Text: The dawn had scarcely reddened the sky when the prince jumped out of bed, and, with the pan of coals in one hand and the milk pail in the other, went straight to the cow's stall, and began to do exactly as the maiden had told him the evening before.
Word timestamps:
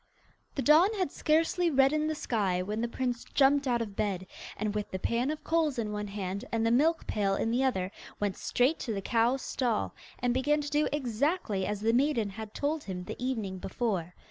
The 0.55 0.63
dawn 0.63 0.91
had 0.95 1.11
scarcely 1.11 1.69
reddened 1.69 2.09
the 2.09 2.15
sky 2.15 2.63
when 2.63 2.81
the 2.81 2.87
prince 2.87 3.23
jumped 3.35 3.67
out 3.67 3.83
of 3.83 3.95
bed, 3.95 4.25
and, 4.57 4.73
with 4.73 4.89
the 4.89 4.97
pan 4.97 5.29
of 5.29 5.43
coals 5.43 5.77
in 5.77 5.91
one 5.91 6.07
hand 6.07 6.43
and 6.51 6.65
the 6.65 6.71
milk 6.71 7.05
pail 7.05 7.35
in 7.35 7.51
the 7.51 7.63
other, 7.63 7.91
went 8.19 8.35
straight 8.35 8.79
to 8.79 8.93
the 8.95 9.01
cow's 9.03 9.43
stall, 9.43 9.93
and 10.17 10.33
began 10.33 10.59
to 10.61 10.71
do 10.71 10.87
exactly 10.91 11.67
as 11.67 11.81
the 11.81 11.93
maiden 11.93 12.31
had 12.31 12.55
told 12.55 12.85
him 12.85 13.03
the 13.03 13.23
evening 13.23 13.59
before. 13.59 14.15